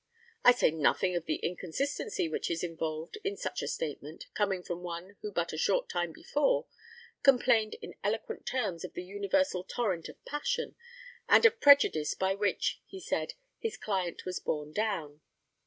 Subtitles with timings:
[0.43, 4.81] I say nothing of the inconsistency which is involved in such a statement, coming from
[4.81, 6.65] one who but a short time before
[7.21, 10.75] complained in eloquent terms of the universal torrent of passion,
[11.29, 15.21] and of prejudice by which, he said, his client was borne down.